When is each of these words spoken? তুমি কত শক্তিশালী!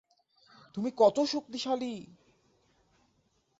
তুমি 0.75 0.89
কত 0.97 1.17
শক্তিশালী! 1.25 1.93